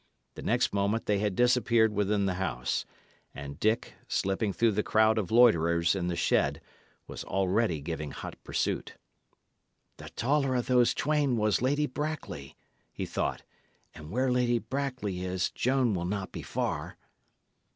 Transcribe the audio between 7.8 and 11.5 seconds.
giving hot pursuit. "The taller of these twain